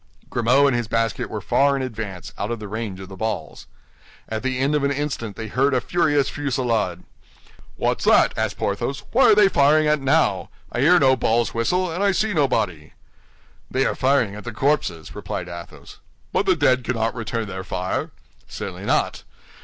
[0.31, 3.67] Grimaud and his basket were far in advance, out of the range of the balls.
[4.27, 7.03] At the end of an instant they heard a furious fusillade.
[7.75, 10.49] "What's that?" asked Porthos, "what are they firing at now?
[10.71, 12.93] I hear no balls whistle, and I see nobody!"
[13.69, 15.99] "They are firing at the corpses," replied Athos.
[16.33, 18.09] "But the dead cannot return their fire."
[18.47, 19.21] "Certainly not!